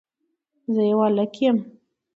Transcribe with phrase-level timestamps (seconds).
[0.73, 1.57] زه يو هلک يم